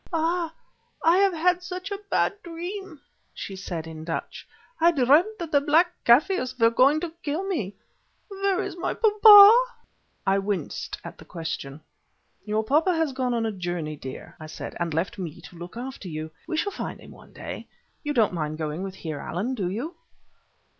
"Ah, 0.11 0.51
I 1.03 1.17
have 1.17 1.33
had 1.33 1.61
such 1.61 1.91
a 1.91 1.99
bad 2.09 2.33
dream," 2.41 2.99
she 3.35 3.55
said, 3.55 3.85
in 3.85 4.03
Dutch: 4.03 4.47
"I 4.79 4.89
dreamed 4.91 5.35
that 5.37 5.51
the 5.51 5.61
black 5.61 5.93
Kaffirs 6.05 6.57
were 6.57 6.71
going 6.71 6.99
to 7.01 7.13
kill 7.21 7.43
me. 7.47 7.75
Where 8.27 8.63
is 8.63 8.75
my 8.75 8.95
papa?" 8.95 9.63
I 10.25 10.39
winced 10.39 10.97
at 11.03 11.19
the 11.19 11.25
question. 11.25 11.81
"Your 12.45 12.63
papa 12.63 12.95
has 12.97 13.13
gone 13.13 13.35
on 13.35 13.45
a 13.45 13.51
journey, 13.51 13.95
dear," 13.95 14.35
I 14.39 14.47
said, 14.47 14.75
"and 14.79 14.91
left 14.91 15.19
me 15.19 15.39
to 15.39 15.55
look 15.55 15.77
after 15.77 16.07
you. 16.07 16.31
We 16.47 16.57
shall 16.57 16.71
find 16.71 16.99
him 16.99 17.11
one 17.11 17.31
day. 17.31 17.67
You 18.03 18.13
don't 18.15 18.33
mind 18.33 18.57
going 18.57 18.81
with 18.81 18.95
Heer 18.95 19.19
Allan, 19.19 19.53
do 19.53 19.69
you?" 19.69 19.93